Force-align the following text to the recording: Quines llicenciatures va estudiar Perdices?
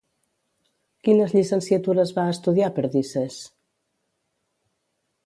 Quines 1.07 1.35
llicenciatures 1.37 2.13
va 2.15 2.25
estudiar 2.37 2.71
Perdices? 2.79 3.39